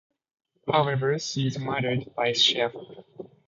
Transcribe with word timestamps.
However, 0.67 1.19
she 1.19 1.45
is 1.45 1.59
murdered 1.59 2.15
by 2.15 2.31
Shafer. 2.33 3.03